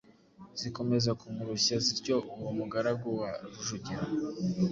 [0.59, 4.03] Zikomeza kumurushya zityo, uwo mugaragu wa Rujugira